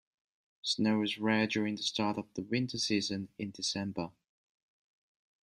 [0.63, 4.09] Snow is rare during the start of the winter season in December.